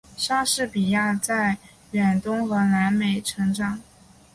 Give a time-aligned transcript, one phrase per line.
[0.17, 1.59] 莎士比亚在
[1.91, 3.79] 远东和南美成长。